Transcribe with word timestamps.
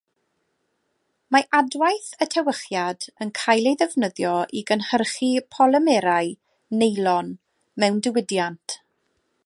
Mae 1.35 1.43
adwaith 1.57 2.07
y 2.25 2.27
tewychiad 2.35 3.05
yn 3.25 3.33
cael 3.41 3.71
ei 3.73 3.77
ddefnyddio 3.81 4.33
i 4.61 4.65
gynhyrchu 4.71 5.31
polymerau 5.57 6.33
neilon 6.81 7.33
mewn 7.85 8.01
diwydiant. 8.09 8.81